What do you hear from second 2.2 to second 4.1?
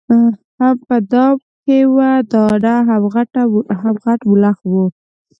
دانه هم